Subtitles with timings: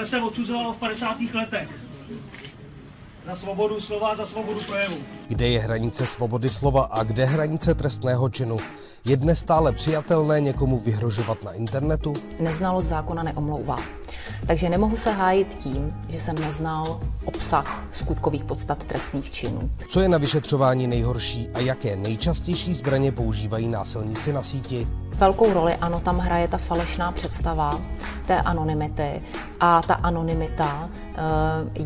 [0.00, 1.16] Tohle se odsuzovalo v 50.
[1.34, 1.68] letech.
[3.26, 4.96] Za svobodu slova, za svobodu projevu.
[5.28, 8.56] Kde je hranice svobody slova a kde hranice trestného činu?
[9.04, 12.12] Je dnes stále přijatelné někomu vyhrožovat na internetu?
[12.40, 13.76] Neznalost zákona neomlouvá.
[14.46, 19.70] Takže nemohu se hájit tím, že jsem neznal obsah skutkových podstat trestných činů.
[19.88, 24.86] Co je na vyšetřování nejhorší a jaké nejčastější zbraně používají násilníci na síti?
[25.14, 27.80] Velkou roli, ano, tam hraje ta falešná představa
[28.26, 29.22] té anonymity
[29.60, 31.20] a ta anonymita e,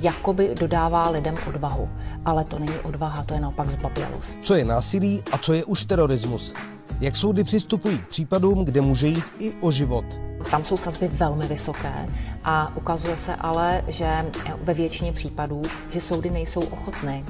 [0.02, 1.88] jakoby dodává lidem odvahu.
[2.24, 4.38] Ale to není odvaha, to je naopak zbabělost.
[4.42, 6.54] Co je násilí a co je už terorismus?
[7.00, 10.04] Jak soudy přistupují k případům, kde může jít i o život?
[10.50, 12.06] Tam jsou sazby velmi vysoké
[12.44, 14.24] a ukazuje se ale, že
[14.62, 17.24] ve většině případů, že soudy nejsou ochotny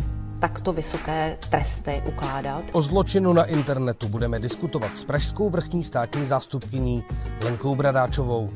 [0.45, 2.65] takto vysoké tresty ukládat.
[2.73, 7.05] O zločinu na internetu budeme diskutovat s pražskou vrchní státní zástupkyní
[7.41, 8.51] Lenkou Bradáčovou.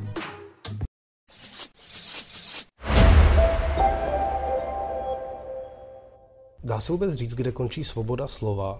[6.65, 8.79] Dá se vůbec říct, kde končí svoboda slova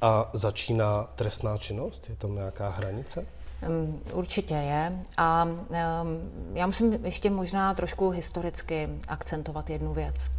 [0.00, 2.08] a začíná trestná činnost?
[2.08, 3.26] Je tam nějaká hranice?
[4.12, 4.92] Určitě je.
[5.16, 5.48] A
[6.54, 10.30] já musím ještě možná trošku historicky akcentovat jednu věc.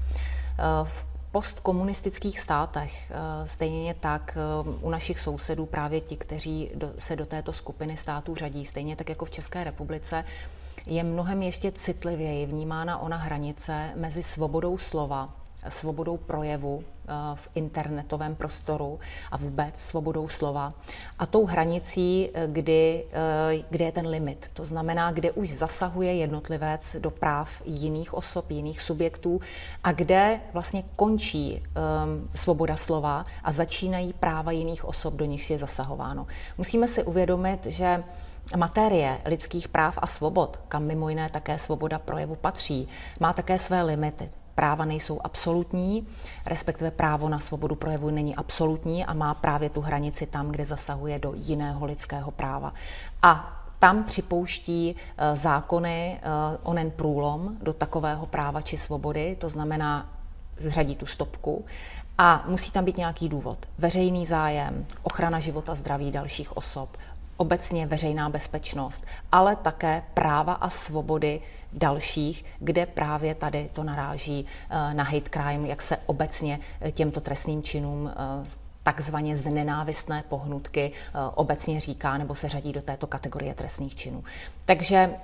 [0.84, 3.12] V postkomunistických státech,
[3.46, 4.38] stejně tak
[4.82, 9.26] u našich sousedů, právě ti, kteří se do této skupiny států řadí, stejně tak jako
[9.26, 10.26] v České republice,
[10.88, 15.30] je mnohem ještě citlivěji vnímána ona hranice mezi svobodou slova
[15.70, 19.00] svobodou projevu eh, v internetovém prostoru
[19.32, 20.70] a vůbec svobodou slova.
[21.20, 24.50] A tou hranicí, eh, kdy, eh, kde je ten limit.
[24.54, 29.42] To znamená, kde už zasahuje jednotlivec do práv jiných osob, jiných subjektů
[29.84, 35.58] a kde vlastně končí um, svoboda slova a začínají práva jiných osob, do nichž je
[35.58, 36.28] zasahováno.
[36.58, 38.04] Musíme si uvědomit, že
[38.56, 42.88] Materie lidských práv a svobod, kam mimo jiné také svoboda projevu patří,
[43.20, 46.08] má také své limity práva nejsou absolutní,
[46.46, 51.20] respektive právo na svobodu projevu není absolutní a má právě tu hranici tam, kde zasahuje
[51.20, 52.74] do jiného lidského práva.
[53.22, 56.30] A tam připouští eh, zákony eh,
[56.64, 60.10] onen průlom do takového práva či svobody, to znamená
[60.60, 61.66] zřadí tu stopku
[62.18, 63.58] a musí tam být nějaký důvod.
[63.78, 66.98] Veřejný zájem, ochrana života, zdraví dalších osob,
[67.38, 71.42] obecně veřejná bezpečnost, ale také práva a svobody
[71.74, 77.22] dalších, kde právě tady to naráží eh, na hate crime, jak se obecně eh, těmto
[77.22, 78.16] trestným činům eh,
[78.84, 80.92] takzvaně z nenávistné pohnutky
[81.36, 84.24] obecně říká nebo se řadí do této kategorie trestných činů.
[84.66, 85.16] Takže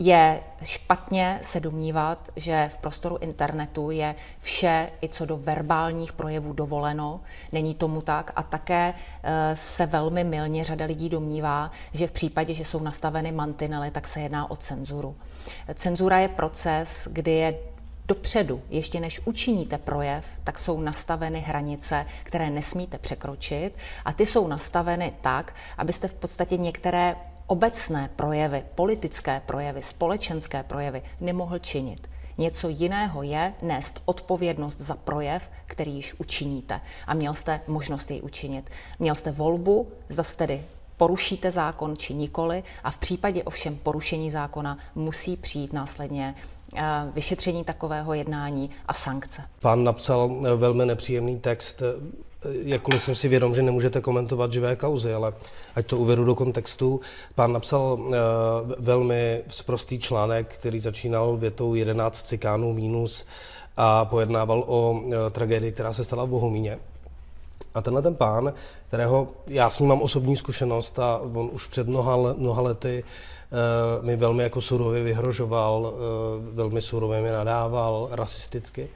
[0.00, 6.52] je špatně se domnívat, že v prostoru internetu je vše i co do verbálních projevů
[6.52, 7.20] dovoleno.
[7.52, 12.54] Není tomu tak a také eh, se velmi milně řada lidí domnívá, že v případě,
[12.54, 15.16] že jsou nastaveny mantinely, tak se jedná o cenzuru.
[15.74, 17.54] Cenzura je proces, kdy je
[18.08, 23.74] dopředu, ještě než učiníte projev, tak jsou nastaveny hranice, které nesmíte překročit
[24.04, 27.16] a ty jsou nastaveny tak, abyste v podstatě některé
[27.50, 32.10] obecné projevy, politické projevy, společenské projevy nemohl činit.
[32.38, 36.80] Něco jiného je nést odpovědnost za projev, který již učiníte.
[37.06, 38.70] A měl jste možnost jej učinit.
[38.98, 40.64] Měl jste volbu, zda tedy
[40.96, 46.34] porušíte zákon či nikoli a v případě ovšem porušení zákona musí přijít následně
[46.76, 46.82] eh,
[47.14, 49.42] vyšetření takového jednání a sankce.
[49.60, 51.82] Pán napsal eh, velmi nepříjemný text
[52.44, 55.32] jakkoliv jsem si vědom, že nemůžete komentovat živé kauzy, ale
[55.74, 57.00] ať to uvedu do kontextu.
[57.34, 58.14] Pán napsal uh,
[58.78, 63.26] velmi sprostý článek, který začínal větou 11 cikánů mínus
[63.76, 66.78] a pojednával o uh, tragédii, která se stala v Bohumíně.
[67.74, 68.52] A tenhle ten pán,
[68.88, 74.04] kterého já s ním mám osobní zkušenost a on už před mnoha, mnoha lety uh,
[74.04, 78.88] mi velmi jako surově vyhrožoval, uh, velmi surově mi nadával, rasisticky.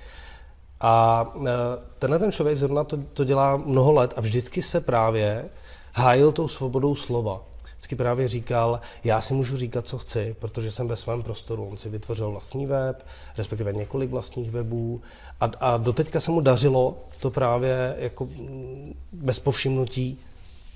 [0.80, 1.50] A e,
[1.98, 5.44] tenhle ten člověk zrovna to, to dělá mnoho let a vždycky se právě
[5.92, 7.42] hájil tou svobodou slova.
[7.84, 11.68] Vždycky právě říkal, já si můžu říkat, co chci, protože jsem ve svém prostoru.
[11.70, 13.06] On si vytvořil vlastní web,
[13.38, 15.02] respektive několik vlastních webů
[15.40, 20.18] a, a doteďka se mu dařilo to právě jako mm, bez povšimnutí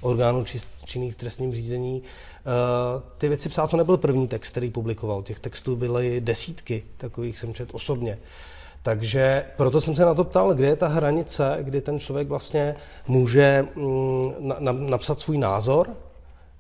[0.00, 0.44] orgánů
[0.84, 2.02] činných v trestním řízení.
[2.02, 5.22] Uh, ty věci psát, to nebyl první text, který publikoval.
[5.22, 8.12] Těch textů byly desítky, takových jsem četl osobně.
[8.12, 12.28] Uh, takže proto jsem se na to ptal, kde je ta hranice, kdy ten člověk
[12.28, 12.74] vlastně
[13.08, 15.90] může mm, na, na, napsat svůj názor,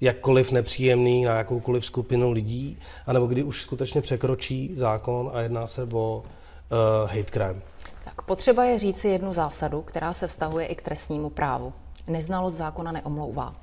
[0.00, 5.82] jakkoliv nepříjemný na jakoukoliv skupinu lidí, anebo kdy už skutečně překročí zákon a jedná se
[5.82, 7.62] o uh, hate crime.
[8.04, 11.72] Tak potřeba je říci jednu zásadu, která se vztahuje i k trestnímu právu.
[12.06, 13.54] Neznalost zákona neomlouvá.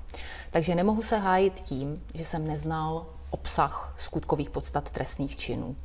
[0.51, 5.75] Takže nemohu se hájit tím, že jsem neznal obsah skutkových podstat trestných činů.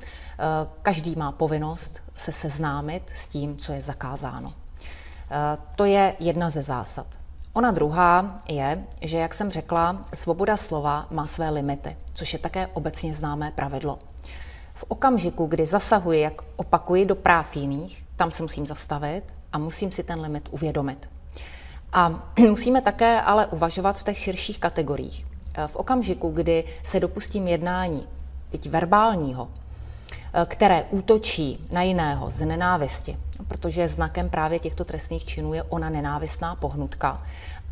[0.82, 4.52] Každý má povinnost se seznámit s tím, co je zakázáno.
[5.76, 7.06] To je jedna ze zásad.
[7.52, 12.66] Ona druhá je, že, jak jsem řekla, svoboda slova má své limity, což je také
[12.66, 13.98] obecně známé pravidlo.
[14.74, 19.22] V okamžiku, kdy zasahuji, jak opakuji, do práv jiných, tam se musím zastavit
[19.52, 21.08] a musím si ten limit uvědomit.
[21.92, 25.29] A musíme také ale uvažovat v těch širších kategoriích.
[25.66, 28.06] V okamžiku, kdy se dopustím jednání,
[28.52, 29.48] byť verbálního,
[30.46, 33.18] které útočí na jiného z nenávisti,
[33.48, 37.22] protože znakem právě těchto trestných činů je ona nenávistná pohnutka,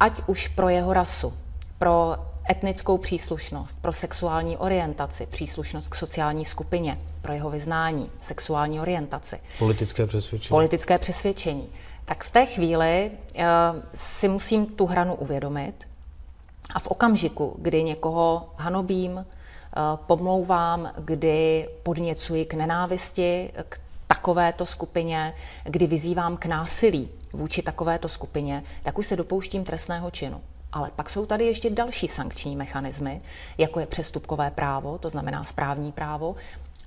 [0.01, 1.33] ať už pro jeho rasu,
[1.79, 2.17] pro
[2.51, 9.41] etnickou příslušnost, pro sexuální orientaci, příslušnost k sociální skupině, pro jeho vyznání, sexuální orientaci.
[9.59, 10.49] Politické přesvědčení.
[10.49, 11.69] Politické přesvědčení.
[12.05, 13.43] Tak v té chvíli uh,
[13.95, 15.88] si musím tu hranu uvědomit
[16.75, 19.23] a v okamžiku, kdy někoho hanobím, uh,
[19.97, 25.35] pomlouvám, kdy podněcuji k nenávisti, k takovéto skupině,
[25.65, 30.41] kdy vyzývám k násilí vůči takovéto skupině, tak už se dopouštím trestného činu.
[30.73, 33.21] Ale pak jsou tady ještě další sankční mechanismy,
[33.59, 36.37] jako je přestupkové právo, to znamená správní právo,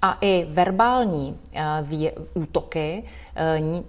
[0.02, 1.40] a i verbální
[2.34, 3.04] uh, útoky,
[3.62, 3.84] uh,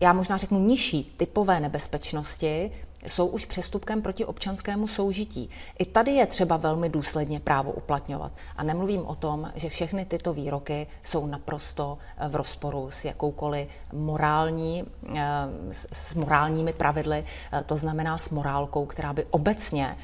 [0.00, 2.72] já možná řeknu nižší typové nebezpečnosti,
[3.06, 5.50] jsou už přestupkem proti občanskému soužití.
[5.78, 8.32] I tady je třeba velmi důsledně právo uplatňovat.
[8.56, 13.68] A nemluvím o tom, že všechny tyto výroky jsou naprosto eh, v rozporu s jakoukoliv
[13.92, 14.84] morální,
[15.16, 15.20] eh,
[15.92, 19.96] s morálními pravidly, eh, to znamená s morálkou, která by obecně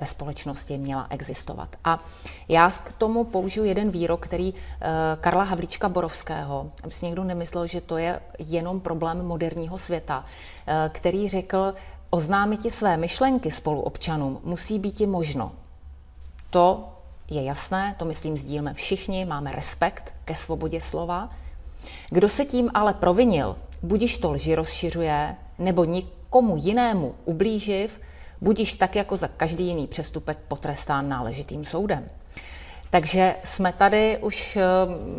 [0.00, 1.76] ve společnosti měla existovat.
[1.84, 2.02] A
[2.48, 4.54] já k tomu použiju jeden výrok, který
[5.20, 10.24] Karla Havlíčka Borovského, aby si někdo nemyslel, že to je jenom problém moderního světa,
[10.92, 11.74] který řekl,
[12.14, 15.52] oznámit své myšlenky spoluobčanům musí být i možno.
[16.50, 16.88] To
[17.30, 21.28] je jasné, to myslím sdílíme všichni, máme respekt ke svobodě slova.
[22.10, 28.00] Kdo se tím ale provinil, budiš to lži rozšiřuje, nebo nikomu jinému ublíživ,
[28.40, 32.06] budiš tak jako za každý jiný přestupek potrestán náležitým soudem.
[32.92, 34.62] Takže jsme tady už eh,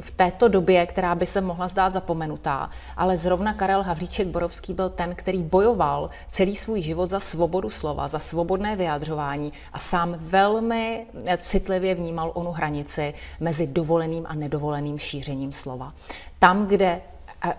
[0.02, 4.90] v této době, která by se mohla zdát zapomenutá, ale zrovna Karel Havlíček Borovský byl
[4.90, 11.06] ten, který bojoval celý svůj život za svobodu slova, za svobodné vyjadřování a sám velmi
[11.38, 15.94] citlivě vnímal onu hranici mezi dovoleným a nedovoleným šířením slova.
[16.40, 17.02] Tam, kde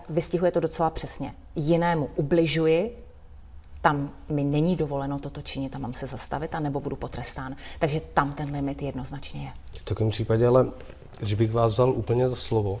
[0.09, 1.33] vystihuje to docela přesně.
[1.55, 3.04] Jinému ubližuji,
[3.85, 7.55] tam mi není dovoleno toto činit a mám se zastavit, a nebo budu potrestán.
[7.79, 9.49] Takže tam ten limit jednoznačně je.
[9.79, 10.67] V takovém případě, ale
[11.19, 12.79] když bych vás vzal úplně za slovo,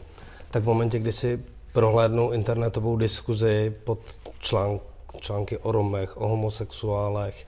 [0.51, 1.43] tak v momentě, kdy si
[1.73, 3.99] prohlédnu internetovou diskuzi pod
[4.39, 4.81] článk,
[5.19, 7.47] články o Romech, o homosexuálech,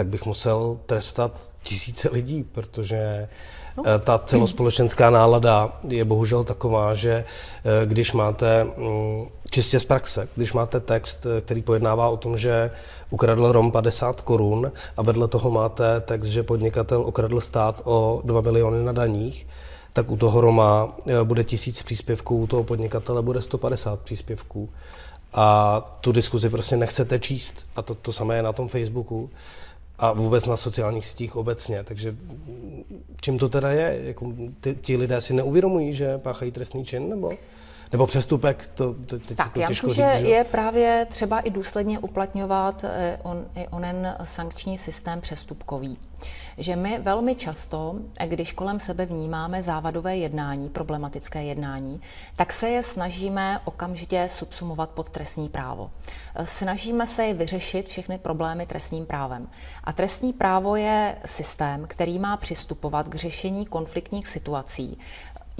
[0.00, 1.32] tak bych musel trestat
[1.62, 3.28] tisíce lidí, protože
[3.76, 3.82] no.
[3.86, 10.28] Eh, ta celospolečenská nálada je bohužel taková, že eh, když máte mm, čistě z praxe,
[10.36, 12.70] když máte text, eh, který pojednává o tom, že
[13.10, 18.40] ukradl Rom 50 korun a vedle toho máte text, že podnikatel okradl stát o 2
[18.40, 19.46] miliony na daních,
[19.92, 24.68] tak u toho Roma bude tisíc příspěvků, u toho podnikatele bude 150 příspěvků.
[25.32, 27.66] A tu diskuzi prostě nechcete číst.
[27.76, 29.30] A to, to samé je na tom Facebooku
[30.00, 31.84] a vůbec na sociálních sítích obecně.
[31.84, 32.16] Takže
[33.20, 34.00] čím to teda je?
[34.02, 37.32] Jako, ty, ti lidé si neuvědomují, že páchají trestný čin, nebo?
[37.92, 41.40] Nebo přestupek, to, to teď Tak, jako já těžko myslím, říct, že je právě třeba
[41.40, 45.98] i důsledně uplatňovat eh, on, i onen sankční systém přestupkový.
[46.58, 52.00] Že my velmi často, eh, když kolem sebe vnímáme závadové jednání, problematické jednání,
[52.36, 55.90] tak se je snažíme okamžitě subsumovat pod trestní právo.
[56.34, 59.48] Eh, snažíme se je vyřešit všechny problémy trestním právem.
[59.84, 64.98] A trestní právo je systém, který má přistupovat k řešení konfliktních situací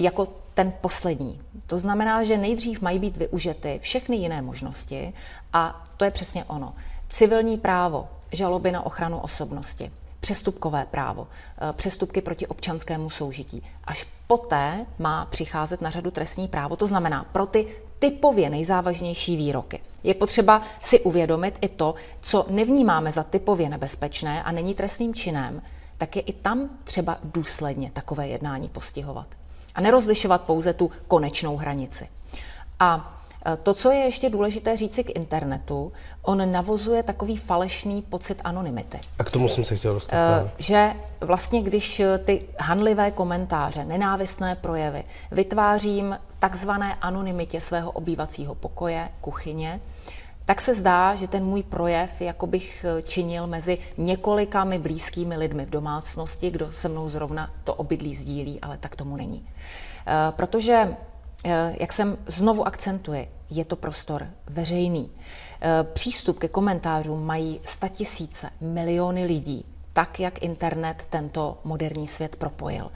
[0.03, 1.41] jako ten poslední.
[1.67, 5.13] To znamená, že nejdřív mají být využity všechny jiné možnosti
[5.53, 6.73] a to je přesně ono.
[7.09, 13.63] Civilní právo, žaloby na ochranu osobnosti, přestupkové právo, eh, přestupky proti občanskému soužití.
[13.83, 17.67] Až poté má přicházet na řadu trestní právo, to znamená pro ty
[17.99, 19.79] typově nejzávažnější výroky.
[20.03, 25.61] Je potřeba si uvědomit i to, co nevnímáme za typově nebezpečné a není trestným činem,
[25.97, 29.27] tak je i tam třeba důsledně takové jednání postihovat
[29.75, 32.09] a nerozlišovat pouze tu konečnou hranici.
[32.79, 38.41] A e, to, co je ještě důležité říci k internetu, on navozuje takový falešný pocit
[38.43, 38.99] anonymity.
[39.19, 40.41] A k tomu jsem se chtěl dostat.
[40.41, 49.09] Uh, že vlastně, když ty hanlivé komentáře, nenávistné projevy vytvářím takzvané anonymitě svého obývacího pokoje,
[49.21, 49.79] kuchyně,
[50.51, 55.37] tak se zdá, že ten můj projev jako bych eh, činil mezi několika mi blízkými
[55.37, 59.47] lidmi v domácnosti, kdo se mnou zrovna to obydlí sdílí, ale tak tomu není.
[60.07, 60.97] Eh, protože,
[61.45, 65.11] eh, jak jsem znovu akcentuji, je to prostor veřejný.
[65.93, 72.91] Přístup ke komentářům mají statisíce, miliony lidí, tak, jak internet tento moderní svět propojil.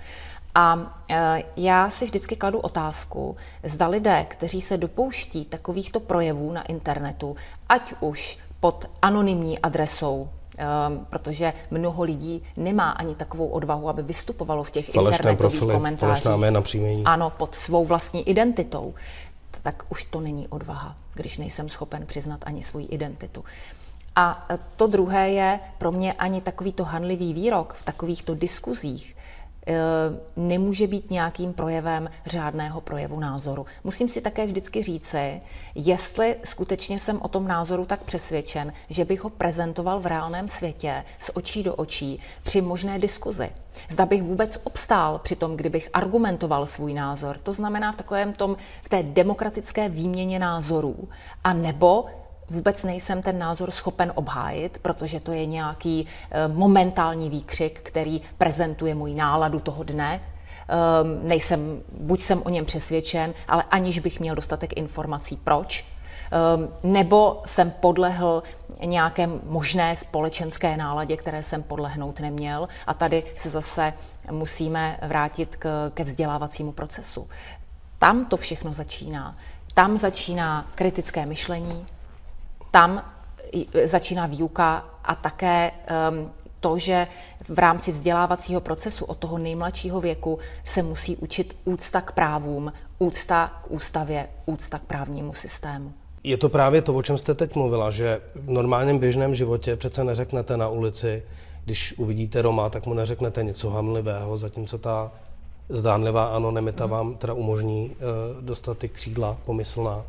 [0.56, 6.62] A e, já si vždycky kladu otázku, zda lidé, kteří se dopouští takovýchto projevů na
[6.62, 7.36] internetu,
[7.70, 10.30] ať už pod anonymní adresou,
[10.88, 15.74] Um, protože mnoho lidí nemá ani takovou odvahu, aby vystupovalo v těch falešné internetových profily,
[15.74, 16.26] komentářích.
[16.36, 17.04] Jména, příjmení.
[17.04, 18.94] Ano, pod svou vlastní identitou.
[19.62, 23.44] Tak už to není odvaha, když nejsem schopen přiznat ani svoji identitu.
[24.16, 29.16] A to druhé je pro mě ani takovýto hanlivý výrok v takovýchto diskuzích
[30.36, 33.66] nemůže být nějakým projevem řádného projevu názoru.
[33.84, 35.42] Musím si také vždycky říci,
[35.76, 41.04] jestli skutečně jsem o tom názoru tak přesvědčen, že bych ho prezentoval v reálném světě
[41.20, 43.50] s očí do očí při možné diskuzi.
[43.90, 47.38] Zda bych vůbec obstál při tom, kdybych argumentoval svůj názor.
[47.38, 51.10] To znamená v takovém tom, v té demokratické výměně názorů.
[51.44, 52.06] A nebo
[52.50, 58.96] vůbec nejsem ten názor schopen obhájit, protože to je nějaký eh, momentální výkřik, který prezentuje
[58.96, 60.22] můj náladu toho dne.
[60.68, 65.86] Ehm, nejsem, buď jsem o něm přesvědčen, ale aniž bych měl dostatek informací, proč.
[66.32, 68.44] Ehm, nebo jsem podlehl
[68.86, 72.68] nějaké možné společenské náladě, které jsem podlehnout neměl.
[72.88, 73.94] A tady se zase
[74.32, 77.28] musíme vrátit k, ke vzdělávacímu procesu.
[78.00, 79.36] Tam to všechno začíná.
[79.74, 81.86] Tam začíná kritické myšlení,
[82.76, 83.04] tam
[83.86, 85.72] začíná výuka a také
[86.12, 87.08] um, to, že
[87.50, 93.62] v rámci vzdělávacího procesu od toho nejmladšího věku se musí učit úcta k právům, úcta
[93.64, 95.94] k ústavě, úcta k právnímu systému.
[96.24, 100.04] Je to právě to, o čem jste teď mluvila, že v normálním běžném životě přece
[100.04, 101.24] neřeknete na ulici,
[101.66, 105.12] když uvidíte Roma, tak mu neřeknete něco hamlivého, zatímco ta
[105.70, 106.92] zdánlivá anonymita hmm.
[106.92, 110.04] vám teda umožní uh, dostat ty křídla pomyslná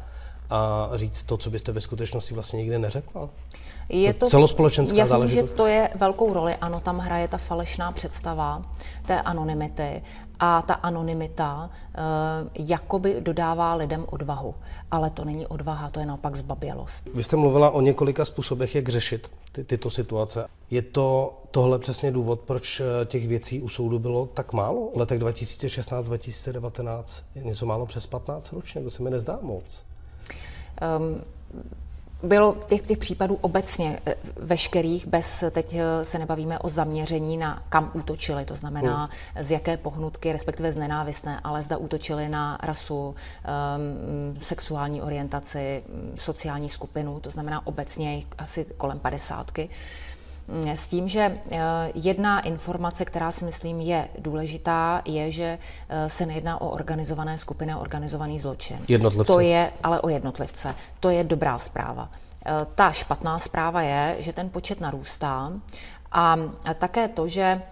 [0.50, 3.28] a říct to, co byste ve skutečnosti vlastně nikdy neřekla?
[3.88, 5.50] Je to, celospolečenská já záležitost?
[5.50, 6.54] že to je velkou roli.
[6.54, 8.62] Ano, tam hraje ta falešná představa
[9.06, 10.02] té anonymity
[10.40, 14.54] a ta anonymita uh, jakoby dodává lidem odvahu.
[14.90, 17.08] Ale to není odvaha, to je naopak zbabělost.
[17.14, 20.46] Vy jste mluvila o několika způsobech, jak řešit ty, tyto situace.
[20.70, 24.90] Je to tohle přesně důvod, proč eh, těch věcí u soudu bylo tak málo?
[24.94, 27.02] V letech 2016-2019
[27.34, 29.84] je něco málo přes 15 ročně, to se mi nezdá moc.
[30.98, 31.20] Um,
[32.22, 37.62] bylo těch, těch případů obecně eh, veškerých, bez, teď eh, se nebavíme o zaměření na
[37.68, 39.44] kam útočili, to znamená hmm.
[39.44, 43.14] z jaké pohnutky, respektive z nenávistné, ale zda útočili na rasu, um,
[44.42, 45.82] sexuální orientaci,
[46.16, 49.68] sociální skupinu, to znamená obecně asi kolem padesátky.
[50.74, 51.60] S tím, že eh,
[51.94, 57.72] jedna informace, která si myslím je důležitá, je, že eh, se nejedná o organizované skupiny
[57.72, 58.78] a organizovaný zločin.
[58.88, 59.32] Jednotlivce.
[59.32, 60.74] To je ale o jednotlivce.
[61.00, 62.10] To je dobrá zpráva.
[62.46, 65.52] Eh, ta špatná zpráva je, že ten počet narůstá
[66.12, 66.36] a
[66.78, 67.62] také to, že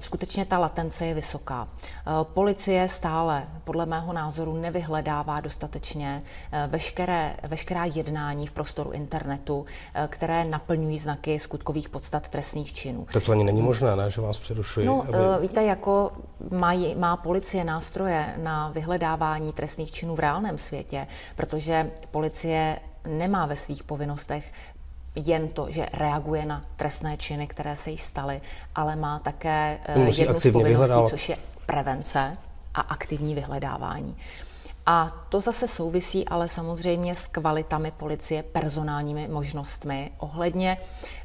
[0.00, 1.68] skutečně ta latence je vysoká.
[2.06, 9.66] Ehm, policie stále, podle mého názoru, nevyhledává dostatečně ehm, veškeré, veškerá jednání v prostoru internetu,
[10.08, 13.06] které naplňují znaky skutkových podstat trestných činů.
[13.12, 14.86] Tak to ani není možné, ne, že vás přerušuji.
[14.86, 15.18] No, aby...
[15.40, 16.12] víte, jako
[16.50, 23.56] má, má policie nástroje na vyhledávání trestných činů v reálném světě, protože policie nemá ve
[23.56, 24.52] svých povinnostech
[25.14, 28.40] jen to, že reaguje na trestné činy, které se jí staly,
[28.74, 31.10] ale má také eh, jednu z povinností, vyhledávat.
[31.10, 31.36] což je
[31.66, 32.36] prevence
[32.74, 34.16] a aktivní vyhledávání.
[34.86, 40.76] A to zase souvisí ale samozřejmě s kvalitami policie, personálními možnostmi ohledně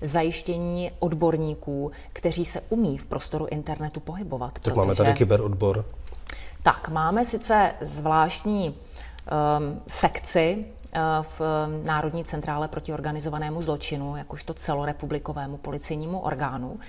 [0.02, 4.54] zajištění odborníků, kteří se umí v prostoru internetu pohybovat.
[4.54, 4.76] Tak protože...
[4.76, 5.86] máme tady kyberodbor.
[6.64, 10.66] Tak, máme sice zvláštní um, sekci
[11.22, 11.42] v
[11.84, 16.80] Národní centrále proti organizovanému zločinu, jakožto celorepublikovému policejnímu orgánu.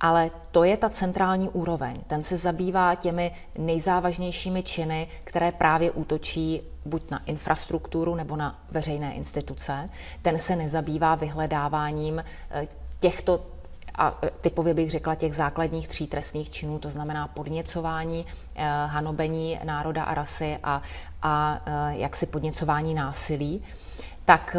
[0.00, 1.96] Ale to je ta centrální úroveň.
[2.06, 9.14] Ten se zabývá těmi nejzávažnějšími činy, které právě útočí buď na infrastrukturu nebo na veřejné
[9.14, 9.86] instituce.
[10.22, 12.66] Ten se nezabývá vyhledáváním eh,
[13.00, 13.51] těchto
[13.94, 19.58] a e, typově bych řekla těch základních tří trestných činů, to znamená podněcování, e, hanobení
[19.64, 20.82] národa a rasy a,
[21.22, 23.62] a e, jaksi podněcování násilí
[24.24, 24.56] tak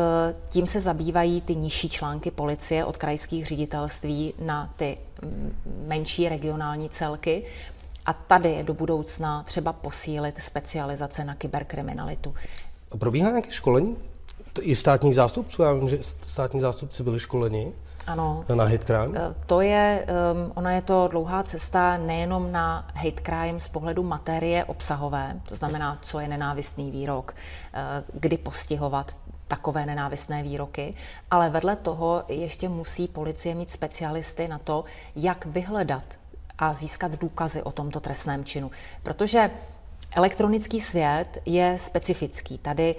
[0.49, 4.97] tím se zabývají ty nižší články policie od krajských ředitelství na ty
[5.87, 7.43] menší regionální celky.
[8.05, 12.33] A tady je do budoucna třeba posílit specializace na kyberkriminalitu.
[12.97, 13.97] Probíhá nějaké školení
[14.61, 17.73] I státních zástupců, já vím, že státní zástupci byli školeni.
[18.07, 18.43] Ano.
[18.55, 19.11] Na hate crime?
[19.15, 24.03] Eh, to je, um, ona je to dlouhá cesta nejenom na hate crime z pohledu
[24.03, 27.79] materie obsahové, to znamená, co je nenávistný výrok, uh,
[28.19, 29.17] kdy postihovat
[29.47, 30.93] takové nenávistné výroky,
[31.31, 34.83] ale vedle toho ještě musí policie mít specialisty na to,
[35.15, 36.03] jak vyhledat
[36.59, 38.71] a získat důkazy o tomto trestném činu.
[39.03, 39.49] Protože
[40.15, 42.57] Elektronický svět je specifický.
[42.57, 42.95] Tady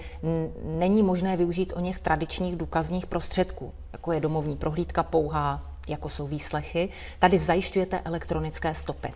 [0.63, 6.27] není možné využít o něch tradičních důkazních prostředků, jako je domovní prohlídka pouhá, jako jsou
[6.27, 6.89] výslechy.
[7.19, 9.13] Tady zajišťujete elektronické stopy.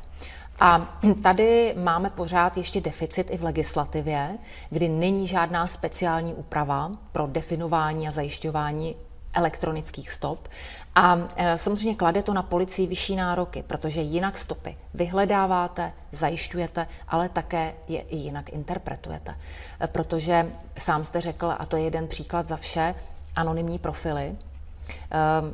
[0.59, 4.37] A tady máme pořád ještě deficit i v legislativě,
[4.69, 8.95] kdy není žádná speciální úprava pro definování a zajišťování
[9.33, 10.47] elektronických stop.
[10.95, 17.29] A e, samozřejmě klade to na policii vyšší nároky, protože jinak stopy vyhledáváte, zajišťujete, ale
[17.29, 19.35] také je i jinak interpretujete.
[19.81, 22.95] E, protože sám jste řekl, a to je jeden příklad za vše,
[23.35, 24.23] anonymní profily.
[24.23, 24.35] E,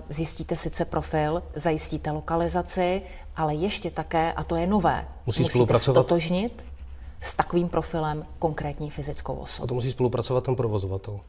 [0.10, 3.02] zjistíte sice profil, zajistíte lokalizaci,
[3.36, 6.02] ale ještě také, a to je nové, musí musíte spolupracovat.
[6.02, 6.66] stotožnit
[7.22, 9.64] s takovým profilem konkrétní fyzickou osobu.
[9.64, 11.20] A to musí spolupracovat ten provozovatel.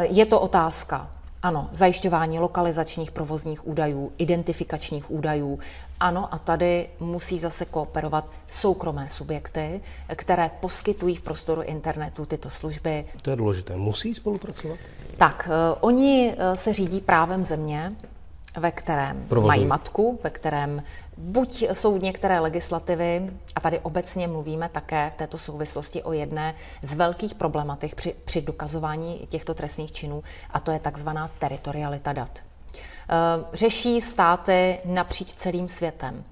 [0.00, 1.10] Je to otázka.
[1.42, 5.58] Ano, zajišťování lokalizačních provozních údajů, identifikačních údajů.
[6.00, 9.80] Ano, a tady musí zase kooperovat soukromé subjekty,
[10.16, 13.04] které poskytují v prostoru internetu tyto služby.
[13.22, 13.76] To je důležité.
[13.76, 14.78] Musí spolupracovat?
[15.16, 17.92] Tak, uh, oni uh, se řídí právem země,
[18.58, 19.48] ve kterém Provozují.
[19.48, 20.82] mají matku, ve kterém
[21.16, 26.94] buď jsou některé legislativy, a tady obecně mluvíme také v této souvislosti o jedné z
[26.94, 32.38] velkých problematik při, při dokazování těchto trestných činů, a to je takzvaná teritorialita dat.
[32.38, 36.24] Eh, řeší státy napříč celým světem.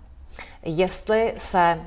[0.62, 1.80] Jestli se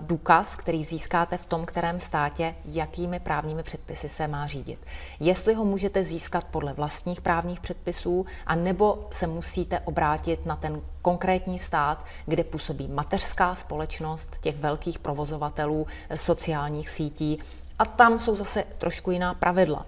[0.00, 4.78] důkaz, který získáte v tom, kterém státě, jakými právními předpisy se má řídit.
[5.20, 10.80] Jestli ho můžete získat podle vlastních právních předpisů, a nebo se musíte obrátit na ten
[11.02, 17.38] konkrétní stát, kde působí mateřská společnost těch velkých provozovatelů eh, sociálních sítí,
[17.78, 19.86] a tam jsou zase trošku jiná pravidla.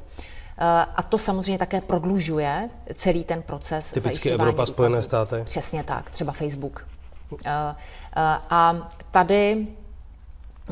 [0.59, 3.93] Eh, a to samozřejmě také prodlužuje celý ten proces.
[3.93, 5.37] Typicky Evropa, Spojené státy.
[5.45, 6.87] Přesně tak, třeba Facebook.
[7.33, 7.75] Eh, eh,
[8.51, 9.67] a tady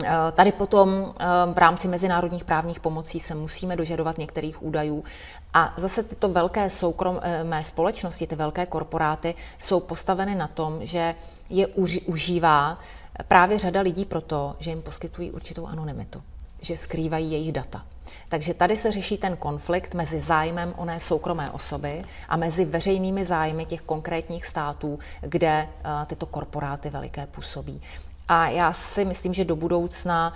[0.04, 1.14] eh, Tady potom
[1.52, 5.04] v rámci mezinárodních právních pomocí se musíme dožadovat některých údajů.
[5.54, 11.14] A zase tyto velké soukromé společnosti, ty velké korporáty, jsou postaveny na tom, že
[11.50, 11.66] je
[12.06, 12.78] užívá
[13.28, 16.22] právě řada lidí proto, že jim poskytují určitou anonymitu,
[16.60, 17.84] že skrývají jejich data.
[18.28, 23.64] Takže tady se řeší ten konflikt mezi zájmem oné soukromé osoby a mezi veřejnými zájmy
[23.64, 27.82] těch konkrétních států, kde uh, tyto korporáty veliké působí.
[28.28, 30.34] A já si myslím, že do budoucna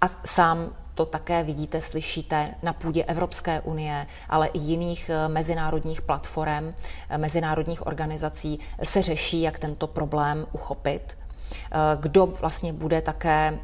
[0.00, 6.02] a sám to také vidíte, slyšíte na půdě Evropské unie, ale i jiných eh, mezinárodních
[6.02, 6.72] platform,
[7.08, 11.18] eh, mezinárodních organizací se řeší, jak tento problém uchopit.
[12.00, 13.58] Kdo vlastně bude také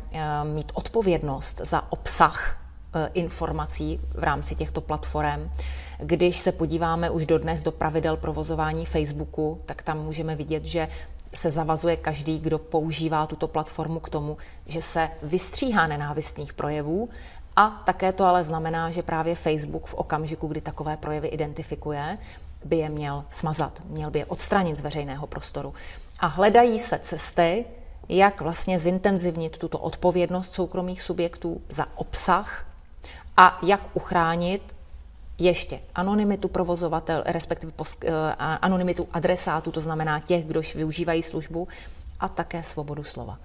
[0.44, 2.65] mít odpovědnost za obsah Eh,
[3.14, 5.50] informací v rámci těchto platform.
[5.98, 10.88] Když se podíváme už dodnes do pravidel provozování Facebooku, tak tam můžeme vidět, že
[11.34, 17.08] se zavazuje každý, kdo používá tuto platformu k tomu, že se vystříhá nenávistných projevů
[17.56, 22.18] a také to ale znamená, že právě Facebook v okamžiku, kdy takové projevy identifikuje,
[22.64, 25.74] by je měl smazat, měl by je odstranit z veřejného prostoru.
[26.18, 27.64] A hledají se cesty,
[28.08, 32.65] jak vlastně zintenzivnit tuto odpovědnost soukromých subjektů za obsah
[33.36, 34.76] a jak uchránit
[35.38, 41.68] ještě anonymitu provozovatel, respektive posk- eh, anonymitu adresátů, to znamená těch, kdož využívají službu,
[42.20, 43.38] a také svobodu slova.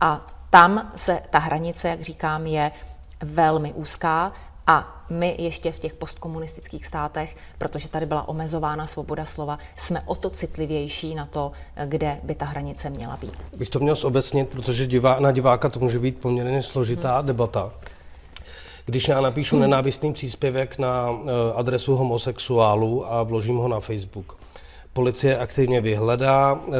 [0.00, 2.72] A tam se ta hranice, jak říkám, je
[3.20, 4.32] velmi úzká
[4.66, 10.14] a my ještě v těch postkomunistických státech, protože tady byla omezována svoboda slova, jsme o
[10.14, 11.52] to citlivější na to,
[11.86, 13.36] kde by ta hranice měla být.
[13.56, 17.26] Bych to měl zobecnit, protože divá, na diváka to může být poměrně složitá hmm.
[17.26, 17.70] debata.
[18.84, 24.36] Když já napíšu nenávistný příspěvek na eh, adresu homosexuálů a vložím ho na Facebook,
[24.92, 26.72] policie aktivně vyhledá, eh,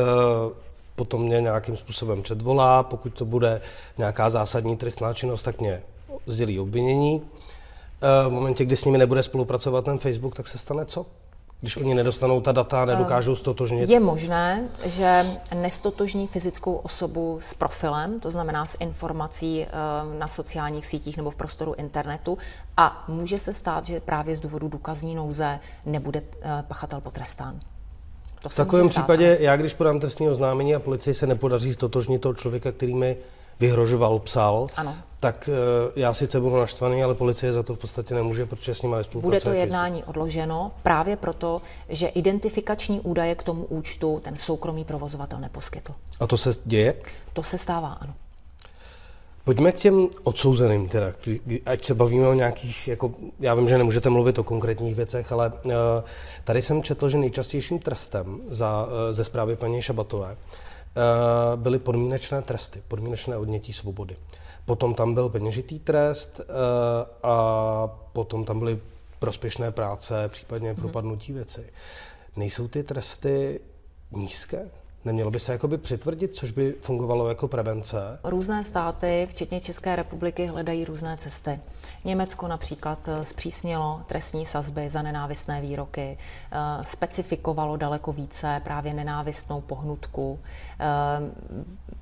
[0.96, 3.60] potom mě nějakým způsobem předvolá, pokud to bude
[3.98, 5.82] nějaká zásadní trestná činnost, tak mě
[6.26, 7.22] sdělí obvinění.
[8.02, 11.06] Eh, v momentě, kdy s nimi nebude spolupracovat ten Facebook, tak se stane co?
[11.62, 13.90] Když oni nedostanou ta data, nedokážou stotožnit?
[13.90, 19.68] Je možné, že nestotožní fyzickou osobu s profilem, to znamená s informací eh,
[20.18, 22.38] na sociálních sítích nebo v prostoru internetu
[22.76, 27.60] a může se stát, že právě z důvodu důkazní nouze nebude eh, pachatel potrestán.
[28.42, 32.34] To v takovém případě, já když podám trestní oznámení a policii se nepodaří stotožnit toho
[32.34, 33.16] člověka, který mi
[33.60, 34.96] vyhrožoval, psal, ano.
[35.22, 38.82] Tak eh, já sice budu naštvaný, ale policie za to v podstatě nemůže, protože s
[38.82, 39.40] nimi nespolupracuje.
[39.40, 45.40] Bude to jednání odloženo právě proto, že identifikační údaje k tomu účtu ten soukromý provozovatel
[45.40, 45.92] neposkytl.
[46.20, 46.94] A to se děje?
[47.32, 48.14] To se stává, ano.
[49.44, 51.06] Pojďme k těm odsouzeným teda,
[51.66, 55.52] ať se bavíme o nějakých, jako, já vím, že nemůžete mluvit o konkrétních věcech, ale
[55.64, 55.72] uh,
[56.44, 62.42] tady jsem četl, že nejčastějším trestem za, uh, ze zprávy paní Šabatové uh, byly podmínečné
[62.42, 64.16] tresty, podmínečné odnětí svobody.
[64.64, 66.46] Potom tam byl peněžitý trest uh,
[67.22, 68.78] a potom tam byly
[69.18, 70.80] prospěšné práce, případně mhm.
[70.80, 71.72] propadnutí věci.
[72.36, 73.60] Nejsou ty tresty
[74.10, 74.70] nízké?
[75.04, 78.18] Nemělo by se jakoby přitvrdit, což by fungovalo jako prevence?
[78.24, 81.60] Různé státy, včetně České republiky, hledají různé cesty.
[82.04, 86.18] Německo například eh, zpřísnilo trestní sazby za nenávistné výroky,
[86.52, 90.38] eh, specifikovalo daleko více právě nenávistnou pohnutku.
[90.80, 90.86] Eh,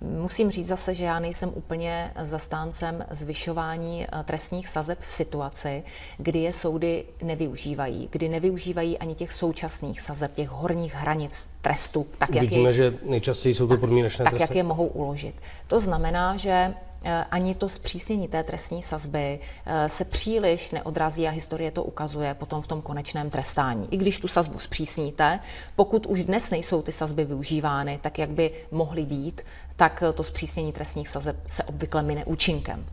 [0.00, 5.82] musím říct zase, že já nejsem úplně zastáncem zvyšování trestních sazeb v situaci,
[6.18, 12.34] kdy je soudy nevyužívají, kdy nevyužívají ani těch současných sazeb, těch horních hranic trestu, tak
[12.34, 15.34] jak Vidíme, je, že nejčastěji jsou to podmínečné tak, jak je mohou uložit.
[15.66, 21.30] To znamená, že eh, ani to zpřísnění té trestní sazby eh, se příliš neodrazí a
[21.30, 23.88] historie to ukazuje potom v tom konečném trestání.
[23.90, 25.40] I když tu sazbu zpřísníte,
[25.76, 29.42] pokud už dnes nejsou ty sazby využívány tak, jak by mohly být,
[29.76, 32.86] tak to zpřísnění trestních sazeb se obvykle mine účinkem.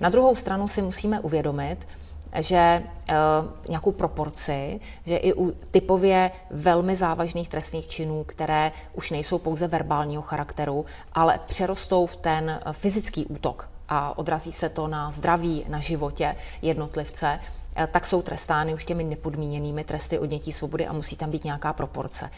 [0.00, 1.76] Na druhou stranu si musíme uvědomit,
[2.34, 3.14] že uh,
[3.68, 10.22] nějakou proporci, že i u typově velmi závažných trestných činů, které už nejsou pouze verbálního
[10.22, 16.36] charakteru, ale přerostou v ten fyzický útok a odrazí se to na zdraví, na životě
[16.62, 21.44] jednotlivce, uh, tak jsou trestány už těmi nepodmíněnými tresty odnětí svobody a musí tam být
[21.44, 22.30] nějaká proporce.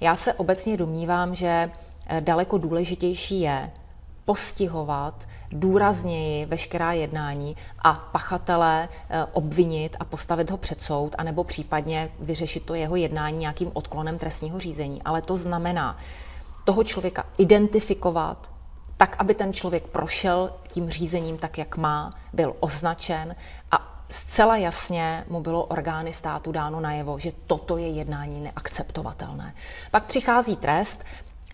[0.00, 1.70] Já se obecně domnívám, že
[2.06, 3.70] eh, daleko důležitější je
[4.30, 12.10] postihovat důrazněji veškerá jednání a pachatele eh, obvinit a postavit ho před soud, anebo případně
[12.20, 15.02] vyřešit to jeho jednání nějakým odklonem trestního řízení.
[15.02, 15.98] Ale to znamená
[16.64, 18.50] toho člověka identifikovat,
[18.96, 23.36] tak, aby ten člověk prošel tím řízením tak, jak má, byl označen
[23.70, 29.54] a zcela jasně mu bylo orgány státu dáno najevo, že toto je jednání neakceptovatelné.
[29.90, 31.04] Pak přichází trest,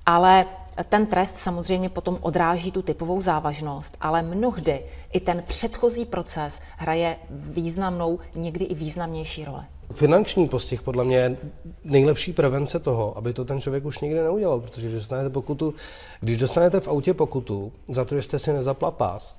[0.07, 0.47] ale
[0.85, 7.17] ten trest samozřejmě potom odráží tu typovou závažnost, ale mnohdy i ten předchozí proces hraje
[7.31, 9.63] významnou, někdy i významnější roli.
[9.95, 11.37] Finanční postih podle mě je
[11.85, 15.75] nejlepší prevence toho, aby to ten člověk už nikdy neudělal, protože když dostanete pokutu,
[16.21, 19.37] když dostanete v autě pokutu za to, že jste si nezapla pás,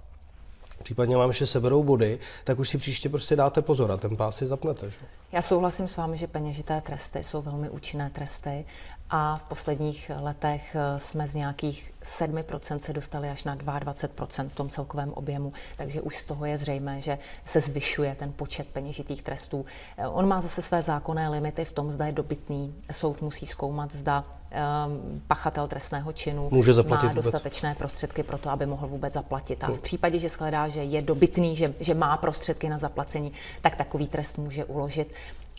[0.84, 4.38] případně vám ještě seberou body, tak už si příště prostě dáte pozor a ten pás
[4.38, 4.89] si zapnete.
[4.89, 4.97] Že?
[5.32, 8.65] Já souhlasím s vámi, že peněžité tresty jsou velmi účinné tresty
[9.09, 14.55] a v posledních letech eh, jsme z nějakých 7% se dostali až na 22% v
[14.55, 19.23] tom celkovém objemu, takže už z toho je zřejmé, že se zvyšuje ten počet peněžitých
[19.23, 19.65] trestů.
[19.97, 22.75] Eh, on má zase své zákonné limity v tom, zda je dobytný.
[22.91, 27.77] Soud musí zkoumat, zda um, pachatel trestného činu Může zaplatit má dostatečné vůbec.
[27.77, 29.63] prostředky pro to, aby mohl vůbec zaplatit.
[29.63, 33.75] A v případě, že shledá, že je dobytný, že, že má prostředky na zaplacení, tak
[33.75, 35.13] takový trest může uložit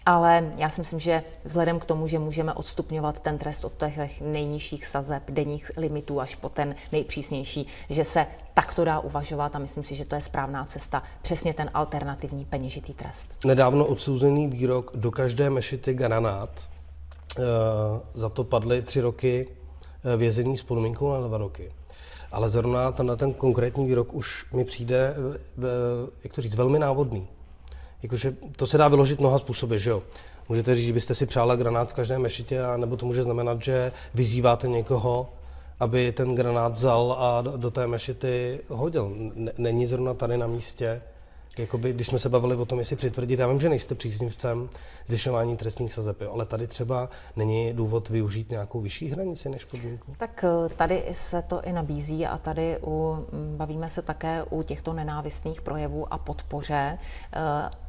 [0.06, 4.20] ale já si myslím, že vzhledem k tomu, že můžeme odstupňovat ten trest od těch
[4.20, 9.84] nejnižších sazeb, denních limitů až po ten nejpřísnější, že se takto dá uvažovat a myslím
[9.84, 13.28] si, že to je správná cesta, přesně ten alternativní peněžitý trest.
[13.44, 16.50] Nedávno odsouzený výrok do každé mešity granát.
[17.38, 17.42] E,
[18.14, 19.48] za to padly tři roky
[20.04, 21.72] eh, vězení s podmínkou na dva roky.
[22.32, 25.14] Ale zrovna ten, ten konkrétní výrok už mi přijde,
[26.24, 27.28] jak to říct, velmi návodný.
[28.02, 30.02] Jakože to se dá vyložit mnoha způsoby, že jo.
[30.48, 33.62] Můžete říct, že byste si přála granát v každé mešitě, a nebo to může znamenat,
[33.62, 35.28] že vyzýváte někoho,
[35.80, 39.16] aby ten granát vzal a do té mešity hodil.
[39.58, 41.02] Není zrovna tady na místě
[41.58, 44.68] jakoby, když jsme se bavili o tom, jestli přitvrdit, já vím, že nejste příznivcem
[45.08, 50.14] zvyšování trestních sazeb, ale tady třeba není důvod využít nějakou vyšší hranici než podmínku?
[50.18, 54.92] Tak eh, tady se to i nabízí a tady u, bavíme se také u těchto
[54.92, 56.98] nenávistných projevů a podpoře
[57.32, 57.40] eh,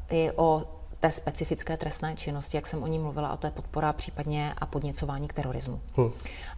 [0.09, 0.63] i o
[0.99, 4.65] té specifické trestné činnosti, jak jsem o ní mluvila, a to je podpora případně a
[4.65, 5.81] podněcování k terorismu.
[5.95, 6.11] Hmm.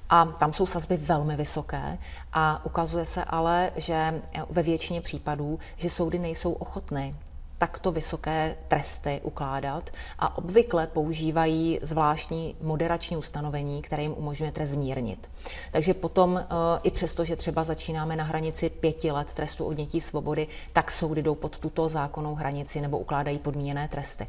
[0.10, 1.98] A tam jsou sazby velmi vysoké
[2.34, 7.16] a ukazuje se ale, že ve většině případů, že soudy nejsou ochotny
[7.62, 15.30] takto vysoké tresty ukládat a obvykle používají zvláštní moderační ustanovení, které jim umožňuje trest zmírnit.
[15.72, 16.46] Takže potom e,
[16.84, 21.36] i přesto, že třeba začínáme na hranici pěti let trestu odnětí svobody, tak soudy jdou
[21.36, 24.28] pod tuto zákonnou hranici nebo ukládají podmíněné tresty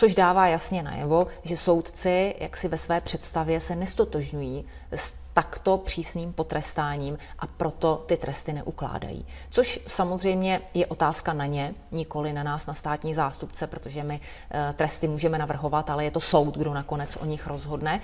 [0.00, 5.78] Což dává jasně najevo, že soudci jak si ve své představě se nestotožňují s takto
[5.78, 9.26] přísným potrestáním a proto ty tresty neukládají.
[9.50, 14.72] Což samozřejmě je otázka na ně, nikoli na nás, na státní zástupce, protože my e,
[14.72, 18.00] tresty můžeme navrhovat, ale je to soud, kdo nakonec o nich rozhodne.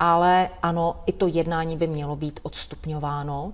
[0.00, 3.52] Ale ano, i to jednání by mělo být odstupňováno.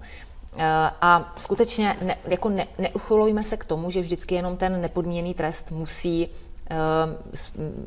[0.57, 5.35] Eh, a skutečně ne, jako ne, neuchylujme se k tomu, že vždycky jenom ten nepodmíněný
[5.35, 6.29] trest musí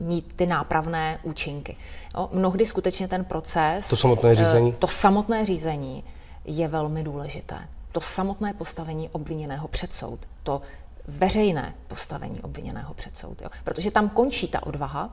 [0.01, 1.75] mít ty nápravné účinky.
[2.17, 3.89] Jo, mnohdy skutečně ten proces...
[3.89, 4.73] To samotné eh, řízení?
[4.73, 6.03] To samotné řízení
[6.45, 7.57] je velmi důležité.
[7.91, 10.61] To samotné postavení obviněného před soud, to
[11.07, 13.41] veřejné postavení obviněného před soud.
[13.41, 13.49] Jo.
[13.63, 15.09] Protože tam končí ta odvaha,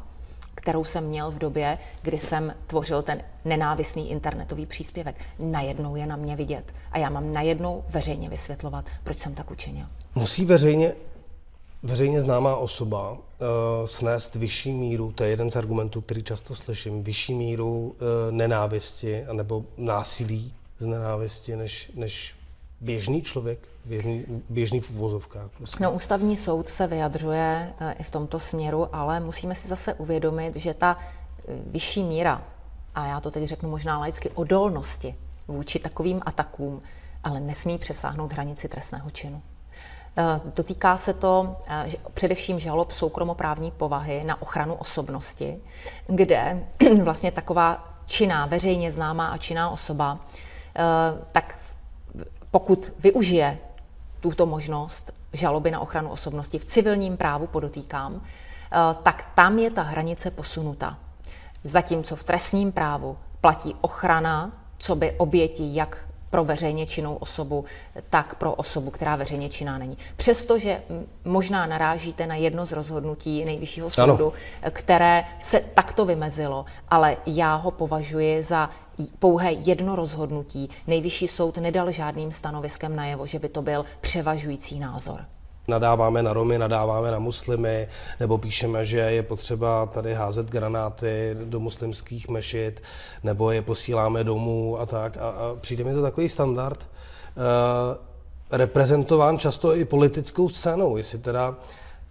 [0.54, 5.16] kterou jsem měl v době, kdy jsem tvořil ten nenávistný internetový příspěvek.
[5.38, 9.86] Najednou je na mě vidět a já mám najednou veřejně vysvětlovat, proč jsem tak učinil.
[10.14, 10.92] Musí veřejně
[11.82, 13.18] veřejně známá osoba uh,
[13.86, 17.96] snést vyšší míru, to je jeden z argumentů, který často slyším, vyšší míru uh,
[18.30, 22.34] nenávisti nebo násilí z nenávisti, než, než
[22.80, 25.50] běžný člověk, běžný, běžný v uvozovkách.
[25.56, 25.84] Prostě.
[25.84, 30.56] No, ústavní soud se vyjadřuje uh, i v tomto směru, ale musíme si zase uvědomit,
[30.56, 30.96] že ta
[31.66, 32.44] vyšší míra,
[32.94, 35.14] a já to teď řeknu možná laicky, odolnosti
[35.48, 36.80] vůči takovým atakům,
[37.24, 39.42] ale nesmí přesáhnout hranici trestného činu.
[40.16, 45.60] Eh, dotýká se to eh, především žalob soukromoprávní povahy na ochranu osobnosti,
[46.06, 46.66] kde
[47.02, 50.18] vlastně taková činná, veřejně známá a činná osoba,
[50.76, 50.82] eh,
[51.32, 51.58] tak
[52.50, 53.58] pokud využije
[54.20, 58.22] tuto možnost žaloby na ochranu osobnosti v civilním právu, podotýkám,
[59.02, 60.98] tak tam je ta hranice posunuta.
[61.64, 67.64] Zatímco v trestním právu platí ochrana, co by oběti jak pro veřejně činnou osobu,
[68.10, 69.98] tak pro osobu, která veřejně činná není.
[70.16, 70.82] Přestože
[71.24, 74.70] možná narážíte na jedno z rozhodnutí nejvyššího soudu, ano.
[74.70, 78.70] které se takto vymezilo, ale já ho považuji za
[79.18, 80.70] pouhé jedno rozhodnutí.
[80.86, 85.24] Nejvyšší soud nedal žádným stanoviskem najevo, že by to byl převažující názor
[85.68, 87.88] nadáváme na Romy, nadáváme na muslimy,
[88.20, 92.82] nebo píšeme, že je potřeba tady házet granáty do muslimských mešit,
[93.22, 95.16] nebo je posíláme domů a tak.
[95.16, 96.88] A, a přijde mi to takový standard,
[97.36, 97.42] uh,
[98.50, 101.56] reprezentován často i politickou scénou, jestli teda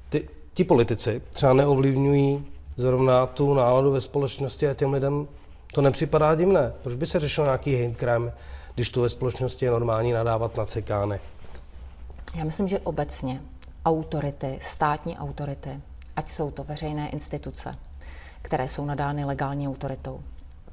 [0.09, 5.27] ty, ti politici třeba neovlivňují zrovna tu náladu ve společnosti a těm lidem
[5.73, 6.73] to nepřipadá divné.
[6.81, 8.33] Proč by se řešil nějaký hate crime,
[8.75, 11.19] když tu ve společnosti je normální nadávat na cekány?
[12.35, 13.41] Já myslím, že obecně
[13.85, 15.81] autority, státní autority,
[16.15, 17.75] ať jsou to veřejné instituce,
[18.41, 20.21] které jsou nadány legální autoritou,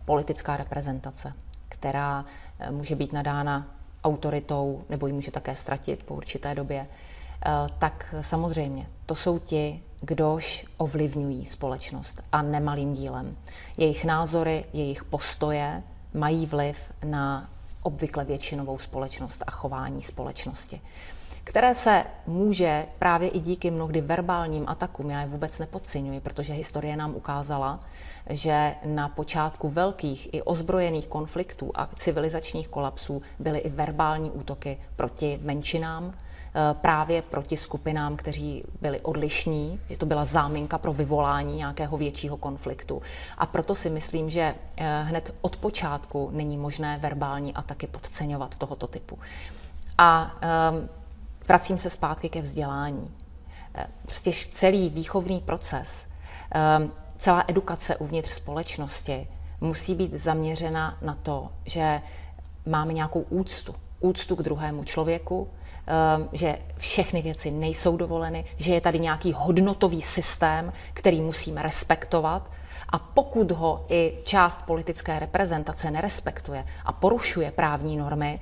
[0.05, 1.33] politická reprezentace,
[1.69, 2.25] která
[2.59, 3.67] eh, může být nadána
[4.05, 9.83] autoritou nebo ji může také ztratit po určité době, eh, tak samozřejmě to jsou ti,
[10.01, 13.37] kdož ovlivňují společnost a nemalým dílem.
[13.77, 15.83] Jejich názory, jejich postoje
[16.15, 17.51] mají vliv na
[17.83, 20.81] obvykle většinovou společnost a chování společnosti
[21.49, 26.97] které se může právě i díky mnohdy verbálním atakům, já je vůbec nepodceňuji, protože historie
[26.97, 27.81] nám ukázala,
[28.31, 35.39] že na počátku velkých i ozbrojených konfliktů a civilizačních kolapsů byly i verbální útoky proti
[35.43, 41.97] menšinám, eh, právě proti skupinám, kteří byli odlišní, že to byla záminka pro vyvolání nějakého
[41.97, 43.03] většího konfliktu.
[43.39, 48.87] A proto si myslím, že eh, hned od počátku není možné verbální ataky podceňovat tohoto
[48.87, 49.19] typu.
[49.99, 50.37] A
[50.71, 50.98] um,
[51.49, 53.15] vracím se zpátky ke vzdělání.
[53.75, 56.09] Eh, prostě celý výchovný proces,
[56.51, 59.29] ehm, celá edukace uvnitř společnosti
[59.61, 62.01] musí být zaměřena na to, že
[62.67, 63.75] máme nějakou úctu.
[64.01, 65.49] Úctu k druhému člověku,
[65.87, 72.51] ehm, že všechny věci nejsou dovoleny, že je tady nějaký hodnotový systém, který musíme respektovat.
[72.89, 78.41] A pokud ho i část politické reprezentace nerespektuje a porušuje právní normy,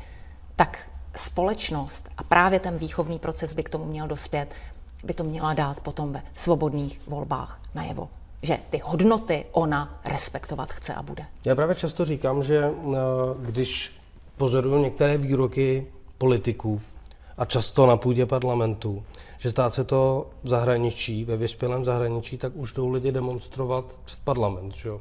[0.56, 0.78] tak
[1.16, 4.54] společnost a právě ten výchovný proces by k tomu měl dospět,
[5.04, 8.08] by to měla dát potom ve svobodných volbách najevo.
[8.42, 11.24] Že ty hodnoty ona respektovat chce a bude.
[11.44, 12.96] Já právě často říkám, že eh,
[13.38, 13.92] když
[14.36, 15.86] pozoruju některé výroky
[16.18, 16.80] politiků
[17.38, 19.04] a často na půdě parlamentu,
[19.38, 24.18] že stát se to v zahraničí, ve vyspělém zahraničí, tak už jdou lidi demonstrovat před
[24.24, 24.74] parlament.
[24.74, 25.00] Že jo?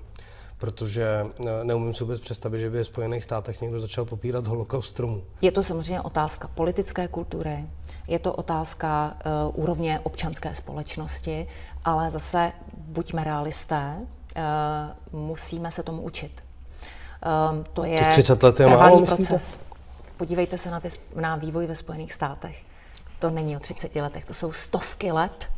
[0.57, 4.89] Protože eh, neumím si vůbec představit, že by ve Spojených státech někdo začal popírat holokaust
[4.89, 5.23] stromů.
[5.41, 7.65] Je to samozřejmě otázka politické kultury,
[8.07, 11.47] je to otázka uh, úrovně občanské společnosti,
[11.85, 16.43] ale zase buďme realisté, uh, musíme se tomu učit.
[17.55, 19.59] Uh, to je Těch 30 let je málo, proces.
[20.17, 22.63] Podívejte se na, ty, na vývoj ve Spojených státech.
[23.19, 25.49] To není o 30 letech, to jsou stovky let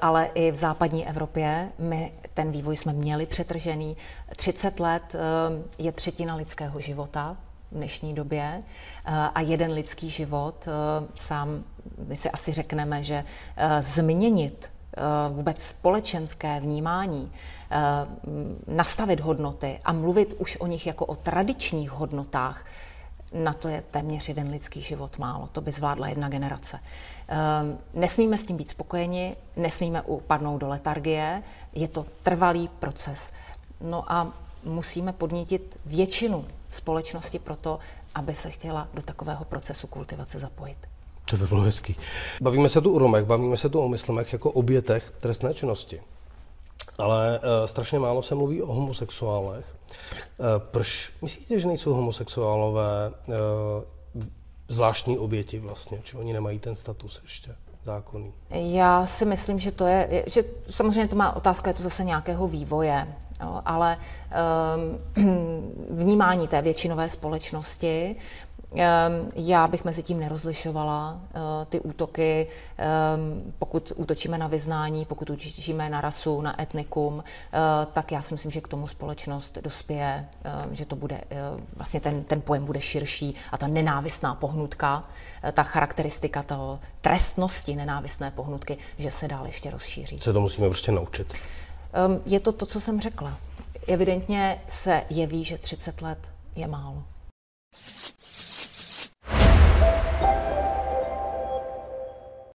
[0.00, 3.96] ale i v západní Evropě my ten vývoj jsme měli přetržený.
[4.36, 5.16] 30 let
[5.78, 7.36] je třetina lidského života
[7.72, 8.62] v dnešní době
[9.34, 10.68] a jeden lidský život
[11.14, 11.64] sám,
[12.06, 13.24] my si asi řekneme, že
[13.80, 14.70] změnit
[15.30, 17.32] vůbec společenské vnímání,
[18.66, 22.64] nastavit hodnoty a mluvit už o nich jako o tradičních hodnotách,
[23.32, 25.48] na to je téměř jeden lidský život málo.
[25.52, 26.80] To by zvládla jedna generace.
[27.28, 33.32] Ehm, nesmíme s tím být spokojeni, nesmíme upadnout do letargie, je to trvalý proces.
[33.80, 34.32] No a
[34.64, 37.78] musíme podnítit většinu společnosti proto,
[38.14, 40.76] aby se chtěla do takového procesu kultivace zapojit.
[41.24, 41.96] To by bylo hezký.
[42.40, 46.00] Bavíme se tu o Romech, bavíme se tu o myslemech jako obětech trestné činnosti.
[46.98, 49.76] Ale uh, strašně málo se mluví o homosexuálech.
[50.38, 53.34] Uh, proč myslíte, že nejsou homosexuálové uh,
[54.68, 56.00] zvláštní oběti vlastně?
[56.02, 57.54] Či oni nemají ten status ještě?
[57.84, 58.32] zákonný?
[58.50, 62.48] Já si myslím, že to je, že samozřejmě to má otázka, je to zase nějakého
[62.48, 63.96] vývoje, jo, ale
[65.16, 65.26] um,
[66.02, 68.16] vnímání té většinové společnosti
[69.34, 72.46] já bych mezi tím nerozlišovala eh, ty útoky,
[72.78, 77.58] ehm, pokud útočíme na vyznání, pokud útočíme na rasu, na etnikum, eh,
[77.92, 81.36] tak já si myslím, že k tomu společnost dospěje, ehm, že to bude, eh,
[81.76, 85.04] vlastně ten, ten pojem bude širší a ta nenávistná pohnutka,
[85.52, 90.18] ta charakteristika toho trestnosti nenávistné pohnutky, že se dál ještě rozšíří.
[90.18, 91.32] Se to musíme prostě naučit.
[92.26, 93.38] Je to to, co jsem řekla.
[93.86, 96.18] Evidentně se jeví, že 30 let
[96.56, 97.02] je málo.